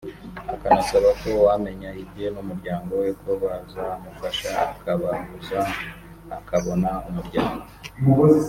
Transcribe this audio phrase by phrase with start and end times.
[0.53, 5.59] akanasaba ko uwamenya ibye n’umuryango we ko yazamufasha akabahuza
[6.37, 7.65] akabona umuryango